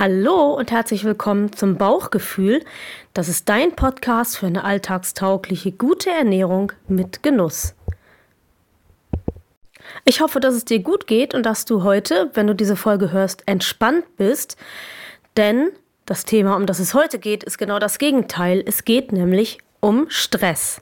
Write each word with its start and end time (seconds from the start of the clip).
Hallo 0.00 0.54
und 0.54 0.70
herzlich 0.70 1.02
willkommen 1.02 1.52
zum 1.52 1.76
Bauchgefühl. 1.76 2.64
Das 3.14 3.28
ist 3.28 3.48
dein 3.48 3.74
Podcast 3.74 4.38
für 4.38 4.46
eine 4.46 4.62
alltagstaugliche, 4.62 5.72
gute 5.72 6.08
Ernährung 6.08 6.70
mit 6.86 7.24
Genuss. 7.24 7.74
Ich 10.04 10.20
hoffe, 10.20 10.38
dass 10.38 10.54
es 10.54 10.64
dir 10.64 10.78
gut 10.78 11.08
geht 11.08 11.34
und 11.34 11.44
dass 11.44 11.64
du 11.64 11.82
heute, 11.82 12.30
wenn 12.34 12.46
du 12.46 12.54
diese 12.54 12.76
Folge 12.76 13.10
hörst, 13.10 13.42
entspannt 13.46 14.04
bist. 14.16 14.56
Denn 15.36 15.72
das 16.06 16.24
Thema, 16.24 16.54
um 16.54 16.66
das 16.66 16.78
es 16.78 16.94
heute 16.94 17.18
geht, 17.18 17.42
ist 17.42 17.58
genau 17.58 17.80
das 17.80 17.98
Gegenteil. 17.98 18.62
Es 18.64 18.84
geht 18.84 19.10
nämlich 19.10 19.58
um 19.80 20.08
Stress. 20.10 20.80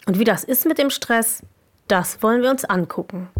Und 0.07 0.21
wie 0.21 0.25
das 0.25 0.45
ist 0.45 0.65
mit 0.65 0.79
dem 0.79 0.91
Stress, 0.91 1.43
das 1.89 2.23
wollen 2.23 2.43
wir 2.43 2.53
uns 2.53 2.65
angucken. 2.65 3.31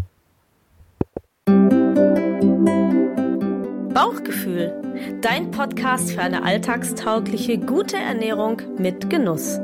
Bauchgefühl, 3.93 4.73
dein 5.21 5.51
Podcast 5.51 6.11
für 6.11 6.21
eine 6.21 6.43
alltagstaugliche, 6.43 7.59
gute 7.59 7.95
Ernährung 7.95 8.61
mit 8.77 9.09
Genuss. 9.09 9.61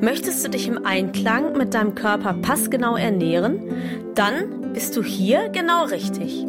Möchtest 0.00 0.44
du 0.44 0.50
dich 0.50 0.68
im 0.68 0.84
Einklang 0.84 1.56
mit 1.56 1.74
deinem 1.74 1.94
Körper 1.94 2.34
passgenau 2.34 2.96
ernähren? 2.96 3.60
Dann 4.14 4.72
bist 4.72 4.96
du 4.96 5.02
hier 5.02 5.48
genau 5.48 5.84
richtig. 5.84 6.46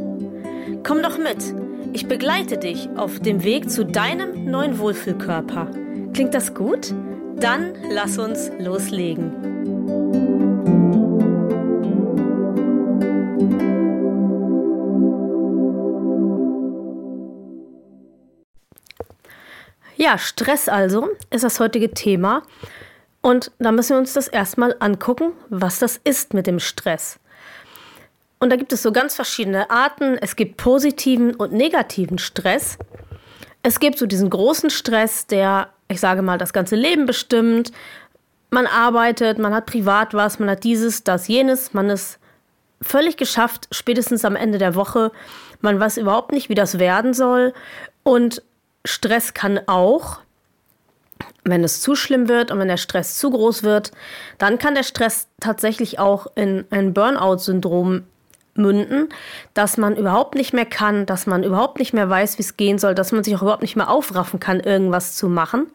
Komm 0.83 1.01
doch 1.01 1.17
mit. 1.17 1.53
Ich 1.93 2.07
begleite 2.07 2.57
dich 2.57 2.89
auf 2.95 3.19
dem 3.19 3.43
Weg 3.43 3.69
zu 3.69 3.83
deinem 3.85 4.45
neuen 4.45 4.77
Wohlfühlkörper. 4.79 5.71
Klingt 6.13 6.33
das 6.33 6.53
gut? 6.53 6.93
Dann 7.37 7.73
lass 7.91 8.17
uns 8.17 8.51
loslegen. 8.59 9.49
Ja, 19.95 20.17
Stress 20.17 20.69
also 20.69 21.09
ist 21.29 21.43
das 21.43 21.59
heutige 21.59 21.91
Thema. 21.91 22.43
Und 23.21 23.51
da 23.59 23.71
müssen 23.71 23.91
wir 23.91 23.97
uns 23.97 24.13
das 24.13 24.27
erstmal 24.27 24.75
angucken, 24.79 25.33
was 25.49 25.79
das 25.79 25.99
ist 26.03 26.33
mit 26.33 26.47
dem 26.47 26.59
Stress. 26.59 27.19
Und 28.39 28.49
da 28.49 28.55
gibt 28.55 28.71
es 28.71 28.81
so 28.81 28.91
ganz 28.91 29.15
verschiedene 29.15 29.69
Arten. 29.69 30.17
Es 30.17 30.35
gibt 30.35 30.57
positiven 30.57 31.35
und 31.35 31.51
negativen 31.51 32.17
Stress. 32.17 32.77
Es 33.61 33.81
gibt 33.81 33.97
so 33.97 34.05
diesen 34.05 34.29
großen 34.29 34.69
Stress, 34.69 35.27
der, 35.27 35.69
ich 35.89 35.99
sage 35.99 36.21
mal, 36.21 36.37
das 36.37 36.53
ganze 36.53 36.77
Leben 36.77 37.05
bestimmt. 37.05 37.73
Man 38.49 38.65
arbeitet, 38.65 39.37
man 39.37 39.53
hat 39.53 39.65
privat 39.65 40.13
was, 40.13 40.39
man 40.39 40.49
hat 40.49 40.63
dieses, 40.63 41.03
das, 41.03 41.27
jenes. 41.27 41.73
Man 41.73 41.89
ist 41.89 42.19
völlig 42.81 43.17
geschafft, 43.17 43.67
spätestens 43.71 44.23
am 44.23 44.37
Ende 44.37 44.57
der 44.57 44.75
Woche. 44.75 45.11
Man 45.59 45.77
weiß 45.77 45.97
überhaupt 45.97 46.31
nicht, 46.31 46.47
wie 46.47 46.55
das 46.55 46.79
werden 46.79 47.13
soll. 47.13 47.53
Und 48.03 48.41
Stress 48.85 49.33
kann 49.33 49.59
auch 49.67 50.19
wenn 51.43 51.63
es 51.63 51.81
zu 51.81 51.95
schlimm 51.95 52.27
wird 52.27 52.51
und 52.51 52.59
wenn 52.59 52.67
der 52.67 52.77
Stress 52.77 53.17
zu 53.17 53.29
groß 53.31 53.63
wird, 53.63 53.91
dann 54.37 54.57
kann 54.57 54.75
der 54.75 54.83
Stress 54.83 55.27
tatsächlich 55.39 55.99
auch 55.99 56.27
in 56.35 56.65
ein 56.69 56.93
Burnout-Syndrom 56.93 58.03
münden, 58.55 59.09
dass 59.53 59.77
man 59.77 59.95
überhaupt 59.95 60.35
nicht 60.35 60.53
mehr 60.53 60.65
kann, 60.65 61.05
dass 61.05 61.25
man 61.25 61.43
überhaupt 61.43 61.79
nicht 61.79 61.93
mehr 61.93 62.09
weiß, 62.09 62.37
wie 62.37 62.43
es 62.43 62.57
gehen 62.57 62.77
soll, 62.77 62.93
dass 62.93 63.11
man 63.11 63.23
sich 63.23 63.35
auch 63.35 63.41
überhaupt 63.41 63.61
nicht 63.61 63.75
mehr 63.75 63.89
aufraffen 63.89 64.39
kann, 64.39 64.59
irgendwas 64.59 65.15
zu 65.15 65.29
machen. 65.29 65.67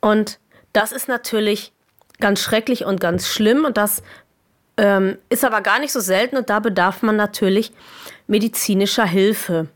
Und 0.00 0.38
das 0.72 0.92
ist 0.92 1.08
natürlich 1.08 1.72
ganz 2.20 2.40
schrecklich 2.40 2.84
und 2.84 3.00
ganz 3.00 3.28
schlimm 3.28 3.64
und 3.64 3.76
das 3.76 4.02
ähm, 4.76 5.16
ist 5.30 5.44
aber 5.44 5.62
gar 5.62 5.78
nicht 5.78 5.92
so 5.92 6.00
selten 6.00 6.36
und 6.36 6.50
da 6.50 6.60
bedarf 6.60 7.02
man 7.02 7.16
natürlich 7.16 7.72
medizinischer 8.26 9.06
Hilfe. 9.06 9.68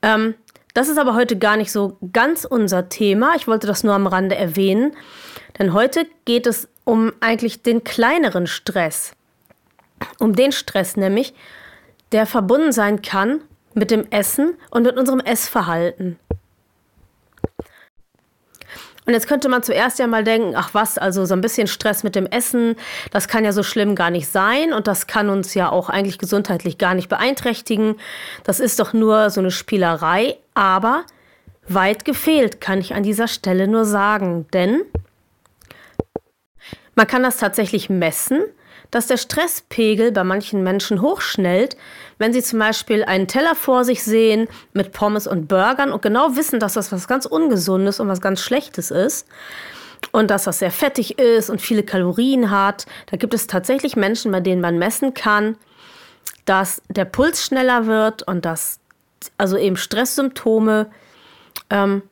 Ähm, 0.00 0.34
das 0.74 0.88
ist 0.88 0.98
aber 0.98 1.14
heute 1.14 1.36
gar 1.38 1.56
nicht 1.56 1.72
so 1.72 1.98
ganz 2.12 2.44
unser 2.44 2.88
Thema. 2.88 3.34
Ich 3.36 3.46
wollte 3.46 3.66
das 3.66 3.84
nur 3.84 3.94
am 3.94 4.06
Rande 4.06 4.36
erwähnen. 4.36 4.92
Denn 5.58 5.72
heute 5.74 6.06
geht 6.24 6.46
es 6.46 6.68
um 6.84 7.12
eigentlich 7.20 7.62
den 7.62 7.84
kleineren 7.84 8.46
Stress. 8.46 9.12
Um 10.18 10.34
den 10.34 10.52
Stress 10.52 10.96
nämlich, 10.96 11.34
der 12.12 12.26
verbunden 12.26 12.72
sein 12.72 13.02
kann 13.02 13.40
mit 13.74 13.90
dem 13.90 14.10
Essen 14.10 14.54
und 14.70 14.82
mit 14.82 14.96
unserem 14.96 15.20
Essverhalten. 15.20 16.18
Und 19.04 19.14
jetzt 19.14 19.26
könnte 19.26 19.48
man 19.48 19.62
zuerst 19.64 19.98
ja 19.98 20.06
mal 20.06 20.22
denken, 20.22 20.54
ach 20.56 20.74
was, 20.74 20.96
also 20.96 21.24
so 21.24 21.34
ein 21.34 21.40
bisschen 21.40 21.66
Stress 21.66 22.04
mit 22.04 22.14
dem 22.14 22.26
Essen, 22.26 22.76
das 23.10 23.26
kann 23.26 23.44
ja 23.44 23.52
so 23.52 23.64
schlimm 23.64 23.96
gar 23.96 24.10
nicht 24.10 24.28
sein 24.28 24.72
und 24.72 24.86
das 24.86 25.08
kann 25.08 25.28
uns 25.28 25.54
ja 25.54 25.70
auch 25.70 25.88
eigentlich 25.88 26.18
gesundheitlich 26.18 26.78
gar 26.78 26.94
nicht 26.94 27.08
beeinträchtigen. 27.08 27.96
Das 28.44 28.60
ist 28.60 28.78
doch 28.78 28.92
nur 28.92 29.30
so 29.30 29.40
eine 29.40 29.50
Spielerei, 29.50 30.36
aber 30.54 31.04
weit 31.66 32.04
gefehlt, 32.04 32.60
kann 32.60 32.80
ich 32.80 32.94
an 32.94 33.02
dieser 33.02 33.26
Stelle 33.26 33.66
nur 33.66 33.84
sagen, 33.84 34.46
denn 34.52 34.82
man 36.94 37.06
kann 37.08 37.24
das 37.24 37.38
tatsächlich 37.38 37.90
messen 37.90 38.42
dass 38.92 39.06
der 39.06 39.16
Stresspegel 39.16 40.12
bei 40.12 40.22
manchen 40.22 40.62
Menschen 40.62 41.00
hochschnellt, 41.00 41.76
wenn 42.22 42.32
sie 42.32 42.42
zum 42.42 42.60
Beispiel 42.60 43.02
einen 43.02 43.26
Teller 43.26 43.56
vor 43.56 43.84
sich 43.84 44.04
sehen 44.04 44.46
mit 44.72 44.92
Pommes 44.92 45.26
und 45.26 45.48
Burgern 45.48 45.90
und 45.90 46.02
genau 46.02 46.36
wissen, 46.36 46.60
dass 46.60 46.74
das 46.74 46.92
was 46.92 47.08
ganz 47.08 47.26
Ungesundes 47.26 47.98
und 47.98 48.06
was 48.06 48.20
ganz 48.20 48.40
Schlechtes 48.40 48.92
ist 48.92 49.26
und 50.12 50.30
dass 50.30 50.44
das 50.44 50.60
sehr 50.60 50.70
fettig 50.70 51.18
ist 51.18 51.50
und 51.50 51.60
viele 51.60 51.82
Kalorien 51.82 52.52
hat. 52.52 52.86
Da 53.06 53.16
gibt 53.16 53.34
es 53.34 53.48
tatsächlich 53.48 53.96
Menschen, 53.96 54.30
bei 54.30 54.38
denen 54.38 54.60
man 54.60 54.78
messen 54.78 55.14
kann, 55.14 55.56
dass 56.44 56.80
der 56.88 57.06
Puls 57.06 57.44
schneller 57.44 57.86
wird 57.86 58.22
und 58.22 58.44
dass 58.44 58.78
also 59.36 59.56
eben 59.56 59.76
Stresssymptome 59.76 60.92
ähm, 61.70 62.02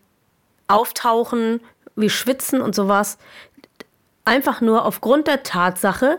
auftauchen, 0.67 1.61
wie 1.95 2.11
Schwitzen 2.11 2.61
und 2.61 2.75
sowas. 2.75 3.17
Einfach 4.25 4.61
nur 4.61 4.87
aufgrund 4.87 5.29
der 5.29 5.45
Tatsache, 5.45 6.19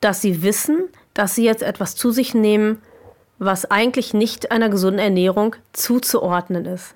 dass 0.00 0.22
sie 0.22 0.44
wissen, 0.44 0.84
dass 1.12 1.34
sie 1.34 1.44
jetzt 1.44 1.64
etwas 1.64 1.96
zu 1.96 2.12
sich 2.12 2.32
nehmen, 2.32 2.80
was 3.38 3.70
eigentlich 3.70 4.14
nicht 4.14 4.50
einer 4.50 4.68
gesunden 4.68 5.00
Ernährung 5.00 5.56
zuzuordnen 5.72 6.64
ist. 6.66 6.94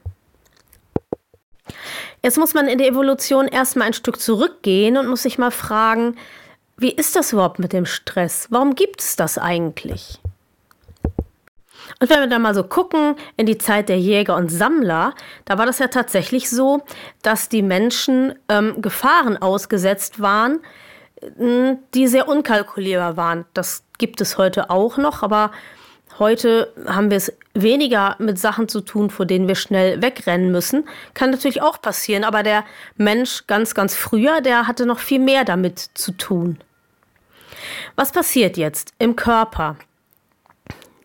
Jetzt 2.22 2.38
muss 2.38 2.54
man 2.54 2.68
in 2.68 2.78
der 2.78 2.88
Evolution 2.88 3.46
erstmal 3.48 3.88
ein 3.88 3.94
Stück 3.94 4.20
zurückgehen 4.20 4.96
und 4.96 5.08
muss 5.08 5.22
sich 5.22 5.38
mal 5.38 5.50
fragen, 5.50 6.16
wie 6.76 6.90
ist 6.90 7.16
das 7.16 7.32
überhaupt 7.32 7.58
mit 7.58 7.72
dem 7.72 7.86
Stress? 7.86 8.46
Warum 8.50 8.74
gibt 8.74 9.00
es 9.00 9.16
das 9.16 9.38
eigentlich? 9.38 10.18
Und 11.98 12.08
wenn 12.08 12.20
wir 12.20 12.26
dann 12.26 12.42
mal 12.42 12.54
so 12.54 12.64
gucken 12.64 13.16
in 13.36 13.44
die 13.44 13.58
Zeit 13.58 13.90
der 13.90 13.98
Jäger 13.98 14.36
und 14.36 14.50
Sammler, 14.50 15.14
da 15.44 15.58
war 15.58 15.66
das 15.66 15.78
ja 15.78 15.88
tatsächlich 15.88 16.48
so, 16.48 16.82
dass 17.22 17.50
die 17.50 17.62
Menschen 17.62 18.34
ähm, 18.48 18.80
Gefahren 18.80 19.36
ausgesetzt 19.36 20.20
waren, 20.20 20.60
die 21.94 22.06
sehr 22.06 22.28
unkalkulierbar 22.28 23.18
waren. 23.18 23.44
Das 23.52 23.84
gibt 23.98 24.22
es 24.22 24.38
heute 24.38 24.70
auch 24.70 24.96
noch, 24.96 25.22
aber 25.22 25.50
heute 26.20 26.72
haben 26.86 27.10
wir 27.10 27.16
es 27.16 27.32
weniger 27.54 28.14
mit 28.20 28.38
Sachen 28.38 28.68
zu 28.68 28.82
tun, 28.82 29.10
vor 29.10 29.26
denen 29.26 29.48
wir 29.48 29.56
schnell 29.56 30.00
wegrennen 30.00 30.52
müssen. 30.52 30.88
Kann 31.14 31.30
natürlich 31.30 31.62
auch 31.62 31.82
passieren, 31.82 32.22
aber 32.22 32.44
der 32.44 32.64
Mensch 32.96 33.46
ganz, 33.48 33.74
ganz 33.74 33.96
früher, 33.96 34.40
der 34.40 34.68
hatte 34.68 34.86
noch 34.86 35.00
viel 35.00 35.18
mehr 35.18 35.44
damit 35.44 35.78
zu 35.94 36.12
tun. 36.12 36.58
Was 37.96 38.12
passiert 38.12 38.56
jetzt 38.56 38.94
im 38.98 39.16
Körper? 39.16 39.76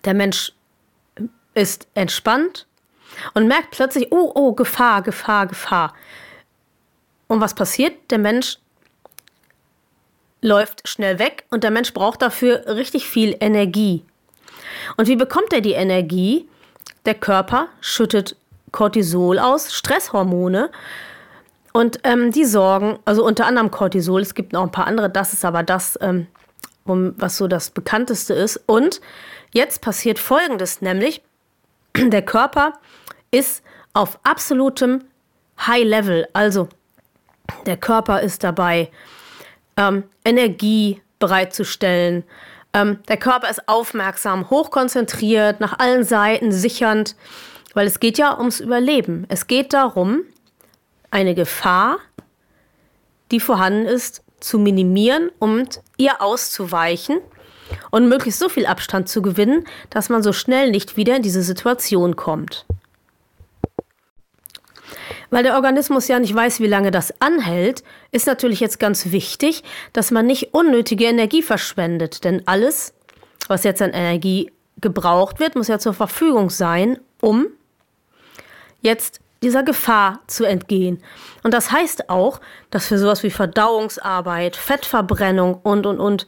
Der 0.04 0.14
Mensch 0.14 0.54
ist 1.56 1.88
entspannt 1.96 2.68
und 3.34 3.48
merkt 3.48 3.72
plötzlich, 3.72 4.12
oh, 4.12 4.32
oh, 4.36 4.54
Gefahr, 4.54 5.02
Gefahr, 5.02 5.48
Gefahr. 5.48 5.94
Und 7.28 7.42
was 7.42 7.56
passiert? 7.56 8.12
Der 8.12 8.20
Mensch 8.20 8.60
läuft 10.42 10.88
schnell 10.88 11.18
weg 11.18 11.46
und 11.50 11.64
der 11.64 11.72
Mensch 11.72 11.94
braucht 11.94 12.22
dafür 12.22 12.66
richtig 12.68 13.08
viel 13.08 13.36
Energie. 13.40 14.04
Und 14.98 15.08
wie 15.08 15.16
bekommt 15.16 15.54
er 15.54 15.62
die 15.62 15.74
Energie? 15.74 16.48
Der 17.06 17.16
Körper 17.16 17.68
schüttet 17.82 18.36
Cortisol 18.72 19.40
aus, 19.40 19.74
Stresshormone. 19.74 20.70
Und 21.74 22.00
ähm, 22.04 22.32
die 22.32 22.46
sorgen, 22.46 23.00
also 23.06 23.26
unter 23.26 23.46
anderem 23.46 23.70
Cortisol, 23.70 24.22
es 24.22 24.34
gibt 24.34 24.54
noch 24.54 24.64
ein 24.64 24.72
paar 24.72 24.88
andere, 24.88 25.10
das 25.10 25.34
ist 25.34 25.44
aber 25.44 25.62
das, 25.62 25.98
ähm, 26.02 26.28
was 26.86 27.38
so 27.38 27.48
das 27.48 27.70
bekannteste 27.70 28.34
ist. 28.34 28.62
Und 28.66 29.02
jetzt 29.54 29.82
passiert 29.82 30.20
Folgendes, 30.20 30.82
nämlich 30.82 31.22
der 31.98 32.22
Körper 32.22 32.74
ist 33.32 33.64
auf 33.94 34.20
absolutem 34.24 35.04
High 35.66 35.84
Level, 35.84 36.28
also 36.34 36.70
der 37.66 37.78
Körper 37.78 38.22
ist 38.22 38.44
dabei, 38.44 38.90
ähm, 39.78 40.04
Energie 40.24 41.02
bereitzustellen. 41.20 42.24
Ähm, 42.76 43.00
der 43.08 43.16
Körper 43.16 43.50
ist 43.50 43.70
aufmerksam, 43.70 44.50
hochkonzentriert, 44.50 45.62
nach 45.62 45.80
allen 45.80 46.04
Seiten 46.04 46.52
sichernd, 46.52 47.16
weil 47.74 47.88
es 47.88 48.02
geht 48.02 48.18
ja 48.18 48.38
ums 48.38 48.60
Überleben. 48.60 49.26
Es 49.30 49.48
geht 49.48 49.72
darum, 49.74 50.24
eine 51.10 51.36
Gefahr, 51.36 52.00
die 53.32 53.40
vorhanden 53.40 53.86
ist, 53.86 54.24
zu 54.42 54.60
minimieren 54.60 55.32
und 55.40 55.82
ihr 55.96 56.22
auszuweichen 56.22 57.20
und 57.92 58.10
möglichst 58.10 58.42
so 58.42 58.50
viel 58.50 58.66
Abstand 58.66 59.08
zu 59.08 59.22
gewinnen, 59.22 59.64
dass 59.90 60.10
man 60.10 60.22
so 60.22 60.34
schnell 60.34 60.70
nicht 60.70 60.98
wieder 60.98 61.16
in 61.16 61.22
diese 61.22 61.44
Situation 61.44 62.18
kommt. 62.18 62.66
Weil 65.36 65.44
der 65.44 65.56
Organismus 65.56 66.08
ja 66.08 66.18
nicht 66.18 66.34
weiß, 66.34 66.62
wie 66.62 66.66
lange 66.66 66.92
das 66.92 67.14
anhält, 67.20 67.84
ist 68.14 68.26
natürlich 68.26 68.62
jetzt 68.62 68.80
ganz 68.80 69.12
wichtig, 69.12 69.66
dass 69.92 70.10
man 70.10 70.26
nicht 70.26 70.54
unnötige 70.54 71.04
Energie 71.04 71.42
verschwendet. 71.42 72.24
Denn 72.24 72.44
alles, 72.46 72.94
was 73.50 73.66
jetzt 73.66 73.82
an 73.82 73.92
Energie 73.92 74.54
gebraucht 74.80 75.42
wird, 75.42 75.58
muss 75.58 75.68
ja 75.68 75.78
zur 75.78 75.94
Verfügung 75.94 76.50
sein, 76.50 77.00
um 77.20 77.48
jetzt 78.80 79.20
dieser 79.44 79.64
Gefahr 79.64 80.22
zu 80.28 80.46
entgehen. 80.46 81.04
Und 81.44 81.54
das 81.54 81.70
heißt 81.70 82.10
auch, 82.10 82.40
dass 82.70 82.88
für 82.88 82.98
sowas 82.98 83.22
wie 83.22 83.30
Verdauungsarbeit, 83.30 84.56
Fettverbrennung 84.56 85.56
und, 85.56 85.86
und, 85.86 86.00
und 86.00 86.28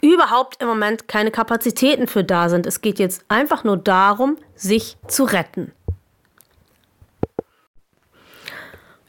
überhaupt 0.00 0.62
im 0.62 0.68
Moment 0.68 1.06
keine 1.06 1.30
Kapazitäten 1.30 2.06
für 2.06 2.24
da 2.24 2.48
sind. 2.48 2.64
Es 2.64 2.80
geht 2.80 2.98
jetzt 2.98 3.26
einfach 3.28 3.62
nur 3.62 3.76
darum, 3.76 4.38
sich 4.54 4.96
zu 5.06 5.24
retten. 5.24 5.72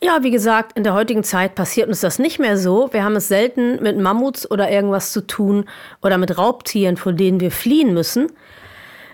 Ja, 0.01 0.23
wie 0.23 0.31
gesagt, 0.31 0.77
in 0.77 0.85
der 0.85 0.93
heutigen 0.93 1.25
Zeit 1.25 1.55
passiert 1.55 1.89
uns 1.89 1.99
das 1.99 2.19
nicht 2.19 2.39
mehr 2.39 2.57
so. 2.57 2.87
Wir 2.93 3.03
haben 3.03 3.17
es 3.17 3.27
selten 3.27 3.83
mit 3.83 3.97
Mammuts 3.97 4.49
oder 4.49 4.71
irgendwas 4.71 5.11
zu 5.11 5.27
tun 5.27 5.65
oder 6.01 6.17
mit 6.17 6.37
Raubtieren, 6.37 6.95
vor 6.95 7.11
denen 7.11 7.41
wir 7.41 7.51
fliehen 7.51 7.93
müssen. 7.93 8.31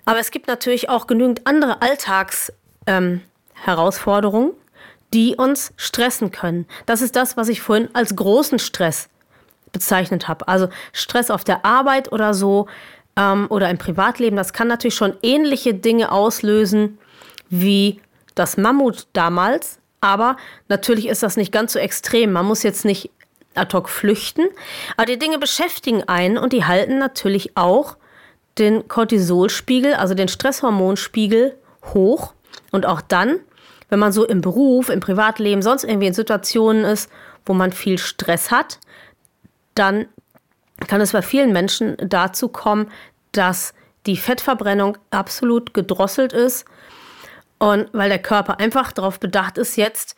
Aber 0.06 0.20
es 0.20 0.30
gibt 0.30 0.48
natürlich 0.48 0.90
auch 0.90 1.08
genügend 1.08 1.48
andere 1.48 1.82
Alltagsherausforderungen, 1.82 4.50
ähm, 4.50 4.56
die 5.14 5.36
uns 5.36 5.74
stressen 5.76 6.32
können. 6.32 6.68
Das 6.86 7.02
ist 7.02 7.16
das, 7.16 7.36
was 7.36 7.50
ich 7.50 7.62
vorhin 7.62 7.90
als 7.94 8.16
großen 8.16 8.60
Stress 8.60 9.10
bezeichnet 9.72 10.28
habe. 10.28 10.48
Also 10.48 10.70
Stress 10.94 11.32
auf 11.32 11.44
der 11.44 11.66
Arbeit 11.66 12.12
oder 12.12 12.36
so 12.36 12.68
ähm, 13.18 13.48
oder 13.50 13.72
im 13.72 13.80
Privatleben, 13.80 14.38
das 14.38 14.54
kann 14.54 14.68
natürlich 14.68 14.96
schon 14.96 15.16
ähnliche 15.24 15.74
Dinge 15.74 16.12
auslösen 16.12 17.00
wie 17.50 18.00
das 18.36 18.58
Mammut 18.58 19.08
damals, 19.14 19.80
aber 20.06 20.38
natürlich 20.68 21.08
ist 21.08 21.24
das 21.24 21.36
nicht 21.36 21.52
ganz 21.52 21.74
so 21.74 21.80
extrem. 21.80 22.32
Man 22.32 22.46
muss 22.46 22.62
jetzt 22.62 22.86
nicht 22.86 23.10
ad 23.56 23.76
hoc 23.76 23.90
flüchten. 23.90 24.46
Aber 24.98 25.08
die 25.08 25.18
Dinge 25.18 25.40
beschäftigen 25.40 26.04
einen 26.04 26.38
und 26.38 26.54
die 26.54 26.66
halten 26.66 27.00
natürlich 27.00 27.58
auch 27.58 27.98
den 28.60 28.88
Cortisolspiegel, 28.88 29.96
also 29.96 30.14
den 30.14 30.28
Stresshormonspiegel 30.28 31.58
hoch. 31.94 32.34
Und 32.72 32.86
auch 32.86 33.02
dann, 33.02 33.40
wenn 33.90 34.00
man 34.00 34.12
so 34.12 34.26
im 34.26 34.42
Beruf, 34.42 34.90
im 34.90 35.00
Privatleben, 35.00 35.64
sonst 35.64 35.84
irgendwie 35.84 36.08
in 36.08 36.14
Situationen 36.14 36.86
ist, 36.86 37.10
wo 37.44 37.54
man 37.54 37.72
viel 37.72 37.98
Stress 37.98 38.52
hat, 38.52 38.80
dann 39.74 40.06
kann 40.88 41.02
es 41.02 41.14
bei 41.14 41.22
vielen 41.24 41.52
Menschen 41.52 41.98
dazu 41.98 42.48
kommen, 42.48 42.92
dass 43.32 43.74
die 44.06 44.18
Fettverbrennung 44.18 44.98
absolut 45.10 45.74
gedrosselt 45.74 46.32
ist 46.32 46.66
und 47.66 47.90
weil 47.94 48.10
der 48.10 48.20
Körper 48.20 48.60
einfach 48.60 48.92
darauf 48.92 49.20
bedacht 49.20 49.58
ist, 49.58 49.76
jetzt 49.76 50.16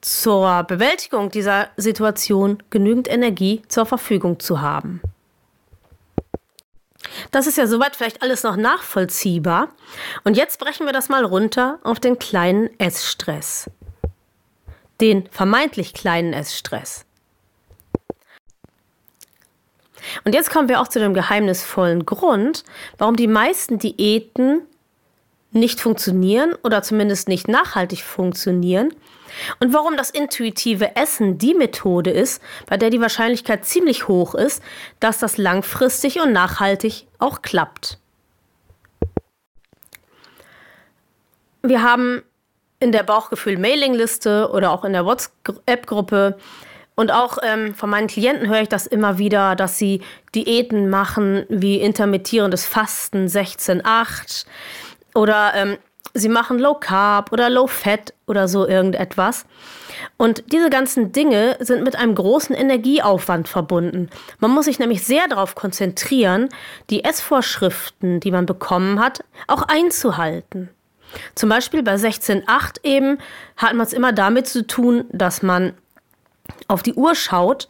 zur 0.00 0.62
Bewältigung 0.62 1.28
dieser 1.28 1.68
Situation 1.76 2.62
genügend 2.70 3.10
Energie 3.10 3.60
zur 3.68 3.84
Verfügung 3.84 4.40
zu 4.40 4.62
haben. 4.62 5.02
Das 7.30 7.46
ist 7.46 7.58
ja 7.58 7.66
soweit 7.66 7.94
vielleicht 7.94 8.22
alles 8.22 8.42
noch 8.42 8.56
nachvollziehbar. 8.56 9.68
Und 10.24 10.38
jetzt 10.38 10.58
brechen 10.58 10.86
wir 10.86 10.94
das 10.94 11.10
mal 11.10 11.26
runter 11.26 11.78
auf 11.82 12.00
den 12.00 12.18
kleinen 12.18 12.70
Essstress. 12.80 13.68
Den 14.98 15.28
vermeintlich 15.30 15.92
kleinen 15.92 16.32
Essstress. 16.32 17.04
Und 20.24 20.34
jetzt 20.34 20.50
kommen 20.50 20.70
wir 20.70 20.80
auch 20.80 20.88
zu 20.88 21.00
dem 21.00 21.12
geheimnisvollen 21.12 22.06
Grund, 22.06 22.64
warum 22.96 23.16
die 23.16 23.26
meisten 23.26 23.78
Diäten 23.78 24.62
nicht 25.58 25.80
funktionieren 25.80 26.54
oder 26.62 26.82
zumindest 26.82 27.28
nicht 27.28 27.48
nachhaltig 27.48 28.02
funktionieren. 28.02 28.92
Und 29.60 29.72
warum 29.72 29.96
das 29.96 30.10
intuitive 30.10 30.96
Essen 30.96 31.38
die 31.38 31.54
Methode 31.54 32.10
ist, 32.10 32.42
bei 32.66 32.76
der 32.76 32.90
die 32.90 33.00
Wahrscheinlichkeit 33.00 33.64
ziemlich 33.64 34.08
hoch 34.08 34.34
ist, 34.34 34.62
dass 35.00 35.18
das 35.18 35.36
langfristig 35.36 36.20
und 36.20 36.32
nachhaltig 36.32 37.06
auch 37.18 37.42
klappt. 37.42 37.98
Wir 41.62 41.82
haben 41.82 42.22
in 42.80 42.92
der 42.92 43.02
Bauchgefühl-Mailingliste 43.02 44.50
oder 44.52 44.70
auch 44.70 44.84
in 44.84 44.92
der 44.92 45.04
WhatsApp-Gruppe. 45.04 46.38
Und 46.94 47.12
auch 47.12 47.38
ähm, 47.42 47.74
von 47.74 47.90
meinen 47.90 48.08
Klienten 48.08 48.48
höre 48.48 48.62
ich 48.62 48.68
das 48.68 48.86
immer 48.86 49.18
wieder, 49.18 49.54
dass 49.54 49.78
sie 49.78 50.02
Diäten 50.34 50.90
machen 50.90 51.44
wie 51.48 51.80
intermittierendes 51.80 52.66
Fasten 52.66 53.26
16-8 53.26 54.46
oder 55.18 55.52
ähm, 55.54 55.78
sie 56.14 56.28
machen 56.28 56.60
Low 56.60 56.74
Carb 56.74 57.32
oder 57.32 57.50
Low 57.50 57.66
Fat 57.66 58.14
oder 58.26 58.46
so 58.46 58.66
irgendetwas. 58.66 59.46
Und 60.16 60.44
diese 60.52 60.70
ganzen 60.70 61.10
Dinge 61.10 61.56
sind 61.58 61.82
mit 61.82 61.96
einem 61.96 62.14
großen 62.14 62.54
Energieaufwand 62.54 63.48
verbunden. 63.48 64.10
Man 64.38 64.52
muss 64.52 64.66
sich 64.66 64.78
nämlich 64.78 65.04
sehr 65.04 65.26
darauf 65.26 65.56
konzentrieren, 65.56 66.48
die 66.88 67.02
Essvorschriften, 67.02 68.20
die 68.20 68.30
man 68.30 68.46
bekommen 68.46 69.00
hat, 69.00 69.24
auch 69.48 69.62
einzuhalten. 69.62 70.68
Zum 71.34 71.48
Beispiel 71.48 71.82
bei 71.82 71.96
16.8 71.96 72.84
eben 72.84 73.18
hat 73.56 73.74
man 73.74 73.86
es 73.86 73.92
immer 73.92 74.12
damit 74.12 74.46
zu 74.46 74.66
tun, 74.66 75.04
dass 75.10 75.42
man 75.42 75.72
auf 76.68 76.84
die 76.84 76.94
Uhr 76.94 77.16
schaut 77.16 77.66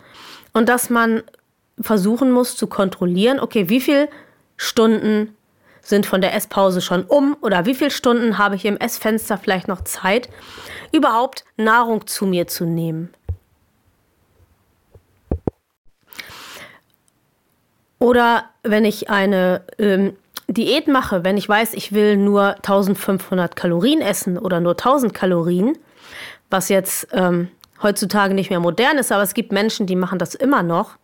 und 0.53 0.69
dass 0.69 0.91
man 0.91 1.23
versuchen 1.81 2.31
muss 2.31 2.57
zu 2.57 2.67
kontrollieren, 2.67 3.41
okay, 3.41 3.71
wie 3.71 3.81
viele 3.81 4.11
Stunden 4.57 5.35
sind 5.89 6.05
von 6.05 6.21
der 6.21 6.35
Esspause 6.35 6.83
schon 6.83 7.05
um 7.05 7.35
oder 7.41 7.65
wie 7.65 7.75
viele 7.75 7.91
Stunden 7.91 8.37
habe 8.37 8.57
ich 8.57 8.67
im 8.67 8.77
Essfenster 8.77 9.39
vielleicht 9.39 9.69
noch 9.69 9.83
Zeit, 9.85 10.29
überhaupt 10.93 11.47
Nahrung 11.57 12.07
zu 12.07 12.27
mir 12.27 12.47
zu 12.47 12.67
nehmen. 12.67 13.09
Oder 17.99 18.45
wenn 18.63 18.85
ich 18.85 19.09
eine 19.09 19.63
ähm, 19.79 20.15
Diät 20.47 20.89
mache, 20.89 21.25
wenn 21.25 21.39
ich 21.39 21.49
weiß, 21.49 21.73
ich 21.73 21.93
will 21.93 22.19
nur 22.19 22.57
1500 22.57 23.57
Kalorien 23.57 24.03
essen 24.03 24.39
oder 24.39 24.61
nur 24.61 24.73
1000 24.73 25.15
Kalorien, 25.15 25.79
was 26.51 26.69
jetzt 26.69 27.09
ähm, 27.13 27.49
heutzutage 27.83 28.35
nicht 28.35 28.51
mehr 28.51 28.61
modern 28.61 28.99
ist, 28.99 29.11
aber 29.11 29.23
es 29.23 29.33
gibt 29.33 29.53
Menschen, 29.53 29.87
die 29.87 29.97
machen 29.97 30.19
das 30.19 30.35
immer 30.35 30.63
noch, 30.63 30.97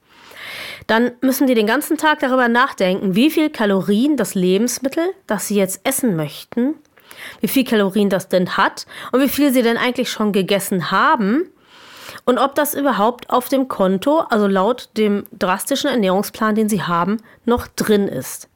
dann 0.86 1.12
müssen 1.20 1.46
die 1.46 1.54
den 1.54 1.66
ganzen 1.66 1.96
Tag 1.96 2.20
darüber 2.20 2.48
nachdenken, 2.48 3.14
wie 3.14 3.30
viel 3.30 3.50
Kalorien 3.50 4.16
das 4.16 4.34
Lebensmittel, 4.34 5.04
das 5.26 5.48
sie 5.48 5.56
jetzt 5.56 5.80
essen 5.84 6.16
möchten, 6.16 6.74
wie 7.40 7.48
viel 7.48 7.64
Kalorien 7.64 8.10
das 8.10 8.28
denn 8.28 8.56
hat 8.56 8.86
und 9.12 9.20
wie 9.20 9.28
viel 9.28 9.52
sie 9.52 9.62
denn 9.62 9.76
eigentlich 9.76 10.10
schon 10.10 10.32
gegessen 10.32 10.90
haben 10.90 11.48
und 12.24 12.38
ob 12.38 12.54
das 12.54 12.74
überhaupt 12.74 13.30
auf 13.30 13.48
dem 13.48 13.68
Konto, 13.68 14.20
also 14.20 14.46
laut 14.46 14.88
dem 14.96 15.26
drastischen 15.32 15.90
Ernährungsplan, 15.90 16.54
den 16.54 16.68
sie 16.68 16.82
haben, 16.82 17.18
noch 17.44 17.66
drin 17.66 18.08
ist. 18.08 18.48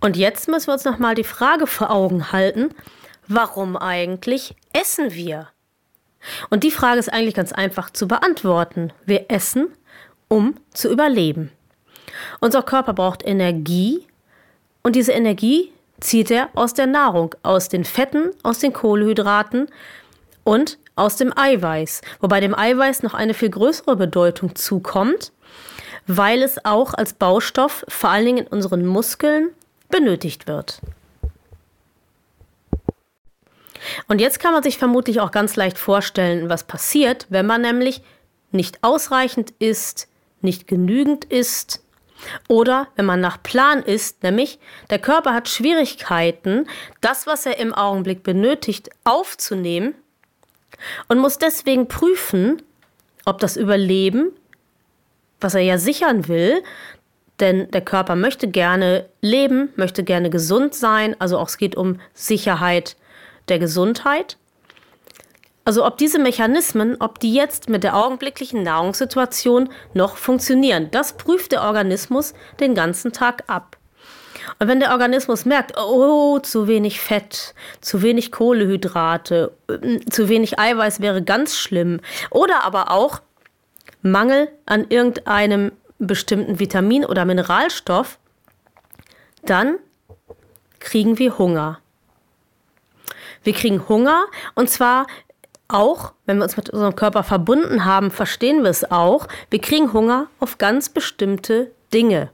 Und 0.00 0.16
jetzt 0.16 0.48
müssen 0.48 0.68
wir 0.68 0.74
uns 0.74 0.84
nochmal 0.84 1.14
die 1.14 1.24
Frage 1.24 1.66
vor 1.66 1.90
Augen 1.90 2.32
halten, 2.32 2.74
warum 3.26 3.76
eigentlich 3.76 4.54
essen 4.72 5.12
wir? 5.12 5.48
Und 6.50 6.64
die 6.64 6.70
Frage 6.70 6.98
ist 6.98 7.12
eigentlich 7.12 7.34
ganz 7.34 7.52
einfach 7.52 7.90
zu 7.90 8.08
beantworten. 8.08 8.92
Wir 9.04 9.26
essen, 9.30 9.68
um 10.28 10.56
zu 10.72 10.90
überleben. 10.90 11.50
Unser 12.40 12.62
Körper 12.62 12.92
braucht 12.92 13.26
Energie 13.26 14.06
und 14.82 14.96
diese 14.96 15.12
Energie 15.12 15.72
zieht 16.00 16.30
er 16.30 16.50
aus 16.54 16.74
der 16.74 16.86
Nahrung, 16.86 17.34
aus 17.42 17.68
den 17.68 17.84
Fetten, 17.84 18.30
aus 18.42 18.58
den 18.58 18.72
Kohlenhydraten 18.72 19.68
und 20.44 20.78
aus 20.96 21.16
dem 21.16 21.36
Eiweiß. 21.36 22.02
Wobei 22.20 22.40
dem 22.40 22.54
Eiweiß 22.56 23.02
noch 23.02 23.14
eine 23.14 23.34
viel 23.34 23.50
größere 23.50 23.96
Bedeutung 23.96 24.54
zukommt, 24.54 25.32
weil 26.06 26.42
es 26.42 26.64
auch 26.64 26.94
als 26.94 27.14
Baustoff 27.14 27.84
vor 27.88 28.10
allen 28.10 28.26
Dingen 28.26 28.38
in 28.38 28.46
unseren 28.46 28.86
Muskeln 28.86 29.50
benötigt 29.88 30.46
wird. 30.46 30.80
Und 34.08 34.20
jetzt 34.20 34.40
kann 34.40 34.52
man 34.52 34.62
sich 34.62 34.78
vermutlich 34.78 35.20
auch 35.20 35.30
ganz 35.30 35.56
leicht 35.56 35.78
vorstellen, 35.78 36.48
was 36.48 36.64
passiert, 36.64 37.26
wenn 37.28 37.46
man 37.46 37.62
nämlich 37.62 38.02
nicht 38.50 38.78
ausreichend 38.82 39.52
isst, 39.58 40.08
nicht 40.40 40.66
genügend 40.66 41.24
isst 41.24 41.82
oder 42.48 42.88
wenn 42.96 43.04
man 43.04 43.20
nach 43.20 43.42
Plan 43.42 43.82
isst, 43.82 44.22
nämlich 44.22 44.58
der 44.90 44.98
Körper 44.98 45.34
hat 45.34 45.48
Schwierigkeiten, 45.48 46.66
das, 47.00 47.26
was 47.26 47.46
er 47.46 47.58
im 47.58 47.74
Augenblick 47.74 48.22
benötigt, 48.22 48.90
aufzunehmen 49.04 49.94
und 51.08 51.18
muss 51.18 51.38
deswegen 51.38 51.88
prüfen, 51.88 52.62
ob 53.24 53.38
das 53.38 53.56
Überleben, 53.56 54.32
was 55.40 55.54
er 55.54 55.62
ja 55.62 55.78
sichern 55.78 56.28
will, 56.28 56.62
denn 57.40 57.70
der 57.72 57.80
Körper 57.80 58.14
möchte 58.14 58.48
gerne 58.48 59.06
leben, 59.20 59.70
möchte 59.76 60.04
gerne 60.04 60.30
gesund 60.30 60.74
sein, 60.74 61.16
also 61.20 61.38
auch 61.38 61.48
es 61.48 61.58
geht 61.58 61.76
um 61.76 62.00
Sicherheit 62.14 62.96
der 63.48 63.58
Gesundheit. 63.58 64.36
Also 65.64 65.86
ob 65.86 65.96
diese 65.96 66.18
Mechanismen, 66.18 66.96
ob 67.00 67.18
die 67.20 67.32
jetzt 67.32 67.68
mit 67.68 67.84
der 67.84 67.96
augenblicklichen 67.96 68.62
Nahrungssituation 68.62 69.70
noch 69.94 70.16
funktionieren, 70.16 70.90
das 70.90 71.16
prüft 71.16 71.52
der 71.52 71.62
Organismus 71.62 72.34
den 72.60 72.74
ganzen 72.74 73.12
Tag 73.12 73.44
ab. 73.46 73.78
Und 74.58 74.68
wenn 74.68 74.80
der 74.80 74.90
Organismus 74.90 75.46
merkt, 75.46 75.78
oh, 75.78 76.38
zu 76.38 76.68
wenig 76.68 77.00
Fett, 77.00 77.54
zu 77.80 78.02
wenig 78.02 78.30
Kohlehydrate, 78.30 79.52
zu 80.10 80.28
wenig 80.28 80.58
Eiweiß 80.58 81.00
wäre 81.00 81.22
ganz 81.22 81.56
schlimm, 81.56 82.00
oder 82.30 82.64
aber 82.64 82.90
auch 82.90 83.22
Mangel 84.02 84.48
an 84.66 84.86
irgendeinem 84.90 85.72
bestimmten 85.98 86.58
Vitamin 86.58 87.06
oder 87.06 87.24
Mineralstoff, 87.24 88.18
dann 89.42 89.76
kriegen 90.78 91.18
wir 91.18 91.38
Hunger. 91.38 91.80
Wir 93.44 93.52
kriegen 93.52 93.88
Hunger 93.88 94.26
und 94.54 94.68
zwar 94.68 95.06
auch, 95.68 96.12
wenn 96.26 96.38
wir 96.38 96.44
uns 96.44 96.56
mit 96.56 96.70
unserem 96.70 96.96
Körper 96.96 97.22
verbunden 97.22 97.84
haben, 97.84 98.10
verstehen 98.10 98.62
wir 98.62 98.70
es 98.70 98.90
auch. 98.90 99.28
Wir 99.50 99.60
kriegen 99.60 99.92
Hunger 99.92 100.26
auf 100.40 100.58
ganz 100.58 100.88
bestimmte 100.88 101.70
Dinge. 101.92 102.30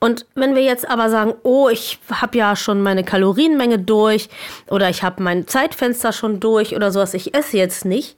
Und 0.00 0.24
wenn 0.34 0.54
wir 0.54 0.62
jetzt 0.62 0.88
aber 0.88 1.10
sagen, 1.10 1.34
oh, 1.42 1.68
ich 1.68 1.98
habe 2.10 2.38
ja 2.38 2.56
schon 2.56 2.82
meine 2.82 3.04
Kalorienmenge 3.04 3.78
durch 3.78 4.30
oder 4.68 4.88
ich 4.88 5.02
habe 5.02 5.22
mein 5.22 5.46
Zeitfenster 5.46 6.12
schon 6.12 6.40
durch 6.40 6.74
oder 6.74 6.90
sowas, 6.90 7.12
ich 7.12 7.34
esse 7.34 7.58
jetzt 7.58 7.84
nicht, 7.84 8.16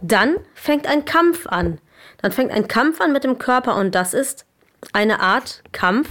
dann 0.00 0.36
fängt 0.54 0.86
ein 0.86 1.04
Kampf 1.04 1.48
an. 1.48 1.80
Dann 2.22 2.30
fängt 2.30 2.52
ein 2.52 2.68
Kampf 2.68 3.00
an 3.00 3.12
mit 3.12 3.24
dem 3.24 3.38
Körper 3.38 3.76
und 3.76 3.96
das 3.96 4.14
ist 4.14 4.46
eine 4.92 5.20
Art 5.20 5.64
Kampf 5.72 6.08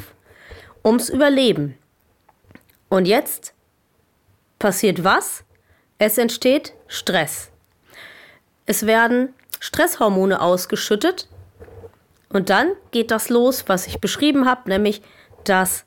ums 0.84 1.10
Überleben. 1.10 1.78
Und 2.90 3.08
jetzt 3.08 3.54
passiert 4.60 5.04
was? 5.04 5.44
Es 6.00 6.18
entsteht 6.18 6.74
Stress. 6.88 7.50
Es 8.66 8.86
werden 8.86 9.34
Stresshormone 9.60 10.42
ausgeschüttet 10.42 11.28
und 12.30 12.50
dann 12.50 12.74
geht 12.92 13.12
das 13.12 13.30
los, 13.30 13.64
was 13.68 13.88
ich 13.88 14.00
beschrieben 14.00 14.46
habe, 14.48 14.70
nämlich 14.70 15.02
dass 15.44 15.86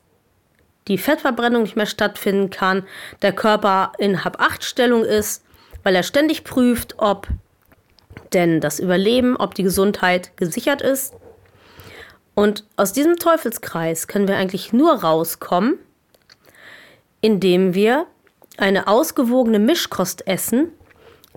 die 0.87 0.97
Fettverbrennung 0.97 1.63
nicht 1.63 1.75
mehr 1.75 1.85
stattfinden 1.85 2.49
kann, 2.49 2.83
der 3.21 3.33
Körper 3.33 3.93
in 3.99 4.23
Hab-8-Stellung 4.23 5.05
ist, 5.05 5.45
weil 5.83 5.95
er 5.95 6.03
ständig 6.03 6.43
prüft, 6.43 6.95
ob 6.97 7.27
denn 8.33 8.61
das 8.61 8.79
Überleben, 8.79 9.37
ob 9.37 9.53
die 9.55 9.63
Gesundheit 9.63 10.35
gesichert 10.37 10.81
ist. 10.81 11.13
Und 12.33 12.65
aus 12.77 12.93
diesem 12.93 13.17
Teufelskreis 13.17 14.07
können 14.07 14.27
wir 14.27 14.37
eigentlich 14.37 14.73
nur 14.73 14.93
rauskommen, 15.03 15.77
indem 17.21 17.73
wir 17.73 18.07
eine 18.57 18.87
ausgewogene 18.87 19.59
Mischkost 19.59 20.27
essen, 20.27 20.71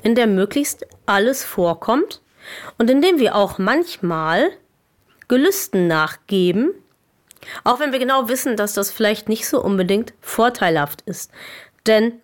in 0.02 0.14
der 0.14 0.26
möglichst 0.26 0.86
alles 1.06 1.44
vorkommt 1.44 2.20
und 2.78 2.90
indem 2.90 3.18
wir 3.18 3.34
auch 3.34 3.58
manchmal 3.58 4.50
Gelüsten 5.28 5.86
nachgeben, 5.86 6.74
auch 7.62 7.80
wenn 7.80 7.92
wir 7.92 7.98
genau 7.98 8.28
wissen, 8.28 8.56
dass 8.56 8.74
das 8.74 8.90
vielleicht 8.90 9.28
nicht 9.28 9.46
so 9.46 9.62
unbedingt 9.62 10.14
vorteilhaft 10.20 11.02
ist. 11.02 11.30
Denn 11.86 12.20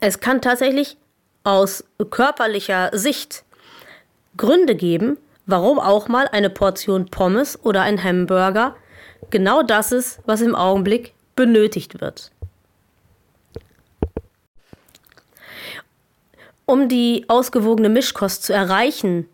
es 0.00 0.20
kann 0.20 0.40
tatsächlich 0.40 0.96
aus 1.44 1.84
körperlicher 2.10 2.90
Sicht 2.92 3.44
Gründe 4.36 4.74
geben, 4.74 5.18
warum 5.46 5.78
auch 5.78 6.08
mal 6.08 6.28
eine 6.28 6.50
Portion 6.50 7.06
Pommes 7.06 7.58
oder 7.64 7.82
ein 7.82 8.02
Hamburger 8.02 8.76
genau 9.30 9.62
das 9.62 9.92
ist, 9.92 10.20
was 10.24 10.40
im 10.40 10.54
Augenblick 10.54 11.14
benötigt 11.34 12.00
wird. 12.00 12.30
Um 16.72 16.88
die 16.88 17.26
ausgewogene 17.28 17.90
Mischkost 17.90 18.44
zu 18.44 18.54
erreichen, 18.54 19.28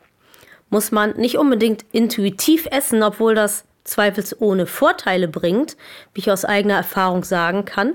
muss 0.70 0.90
man 0.90 1.12
nicht 1.12 1.38
unbedingt 1.38 1.84
intuitiv 1.92 2.66
essen, 2.72 3.00
obwohl 3.04 3.36
das 3.36 3.62
zweifelsohne 3.84 4.66
Vorteile 4.66 5.28
bringt, 5.28 5.76
wie 6.12 6.18
ich 6.18 6.32
aus 6.32 6.44
eigener 6.44 6.74
Erfahrung 6.74 7.22
sagen 7.22 7.64
kann. 7.64 7.94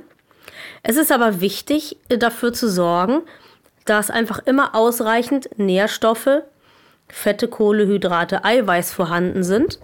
Es 0.82 0.96
ist 0.96 1.12
aber 1.12 1.42
wichtig, 1.42 1.98
dafür 2.08 2.54
zu 2.54 2.70
sorgen, 2.70 3.20
dass 3.84 4.10
einfach 4.10 4.40
immer 4.46 4.76
ausreichend 4.76 5.50
Nährstoffe, 5.60 6.44
Fette, 7.10 7.50
Kohlehydrate, 7.50 8.46
Eiweiß 8.46 8.94
vorhanden 8.94 9.44
sind 9.44 9.78